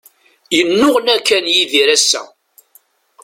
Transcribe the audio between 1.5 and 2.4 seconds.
Yidir ass-a.